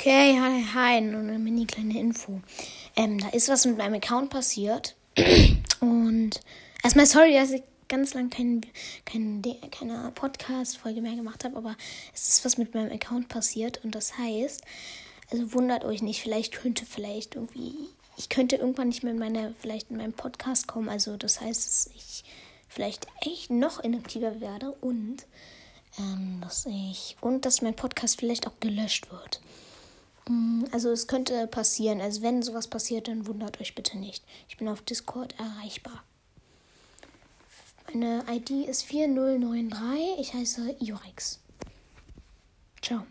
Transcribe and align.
Okay, 0.00 0.38
hi, 0.40 0.64
hi, 0.74 1.00
nur 1.00 1.22
eine 1.22 1.40
mini 1.40 1.66
kleine 1.66 1.98
Info. 1.98 2.40
Ähm, 2.94 3.18
da 3.18 3.30
ist 3.30 3.48
was 3.48 3.66
mit 3.66 3.78
meinem 3.78 3.94
Account 3.94 4.30
passiert. 4.30 4.94
Und 5.80 6.40
erstmal 6.84 7.06
sorry, 7.06 7.34
dass 7.34 7.50
ich 7.50 7.64
ganz 7.88 8.14
lang 8.14 8.30
kein, 8.30 8.60
kein, 9.04 9.42
keine 9.72 10.12
Podcast-Folge 10.14 11.00
mehr 11.00 11.16
gemacht 11.16 11.42
habe, 11.42 11.56
aber 11.56 11.74
es 12.14 12.28
ist 12.28 12.44
was 12.44 12.58
mit 12.58 12.76
meinem 12.76 12.92
Account 12.92 13.26
passiert 13.26 13.84
und 13.84 13.96
das 13.96 14.16
heißt, 14.16 14.62
also 15.32 15.52
wundert 15.52 15.84
euch 15.84 16.00
nicht, 16.00 16.22
vielleicht 16.22 16.52
könnte 16.52 16.86
vielleicht 16.86 17.34
irgendwie, 17.34 17.74
ich 18.16 18.28
könnte 18.28 18.54
irgendwann 18.54 18.90
nicht 18.90 19.02
mehr 19.02 19.14
in 19.14 19.18
meine, 19.18 19.52
vielleicht 19.58 19.90
in 19.90 19.96
meinem 19.96 20.12
Podcast 20.12 20.68
kommen, 20.68 20.88
also 20.88 21.16
das 21.16 21.40
heißt, 21.40 21.66
dass 21.66 21.90
ich 21.96 22.22
vielleicht 22.68 23.08
echt 23.22 23.50
noch 23.50 23.82
inaktiver 23.82 24.40
werde 24.40 24.70
und 24.70 25.26
ähm, 25.98 26.38
dass 26.40 26.66
ich 26.66 27.16
und 27.20 27.44
dass 27.46 27.62
mein 27.62 27.74
Podcast 27.74 28.20
vielleicht 28.20 28.46
auch 28.46 28.60
gelöscht 28.60 29.10
wird. 29.10 29.40
Also 30.72 30.90
es 30.90 31.06
könnte 31.06 31.46
passieren. 31.46 32.00
Also 32.00 32.22
wenn 32.22 32.42
sowas 32.42 32.68
passiert, 32.68 33.08
dann 33.08 33.26
wundert 33.26 33.60
euch 33.60 33.74
bitte 33.74 33.98
nicht. 33.98 34.24
Ich 34.48 34.56
bin 34.56 34.68
auf 34.68 34.82
Discord 34.82 35.34
erreichbar. 35.38 36.04
Meine 37.92 38.24
ID 38.30 38.68
ist 38.68 38.82
4093. 38.82 40.18
Ich 40.18 40.34
heiße 40.34 40.76
Iorix. 40.80 41.40
Ciao. 42.82 43.04